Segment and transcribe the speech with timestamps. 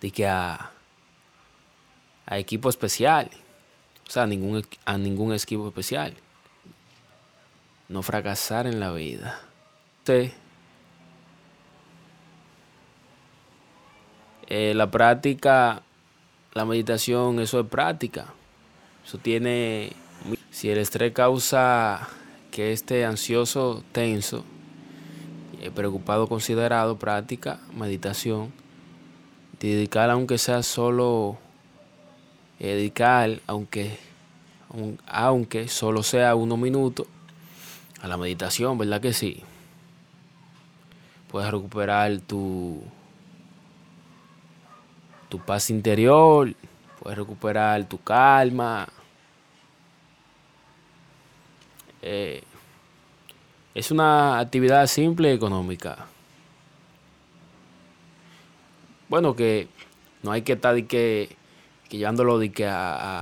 [0.00, 0.70] de que a,
[2.26, 3.30] a equipo especial.
[4.06, 6.14] O sea, a ningún, a ningún equipo especial.
[7.88, 9.40] No fracasar en la vida.
[10.04, 10.32] Sí.
[14.48, 15.82] Eh, la práctica,
[16.54, 18.26] la meditación, eso es práctica.
[19.04, 19.92] Eso tiene,
[20.50, 22.08] si el estrés causa
[22.50, 24.44] que esté ansioso, tenso,
[25.60, 28.52] eh, preocupado, considerado, práctica, meditación,
[29.60, 31.38] dedicar aunque sea solo,
[32.60, 33.98] eh, dedicar aunque,
[35.06, 37.06] aunque solo sea unos minutos
[38.00, 39.42] a la meditación, ¿verdad que sí?
[41.30, 42.82] Puedes recuperar tu,
[45.28, 46.54] tu paz interior,
[47.00, 48.88] puedes recuperar tu calma.
[52.02, 52.42] Eh,
[53.74, 56.06] es una actividad simple y económica.
[59.08, 59.68] Bueno, que
[60.22, 61.28] no hay que estar que,
[61.88, 63.14] que llevándolo de que a,